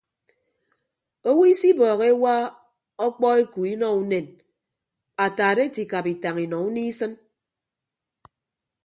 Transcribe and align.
Owo 1.29 1.43
isibọọhọ 1.53 2.03
ewa 2.11 2.33
okpọ 3.05 3.27
eku 3.41 3.59
inọ 3.73 3.87
unen 4.01 4.25
ataat 5.25 5.57
ete 5.65 5.79
ikap 5.85 6.05
itañ 6.13 6.37
inọ 6.45 6.57
unie 6.67 6.87
isịn. 6.91 7.13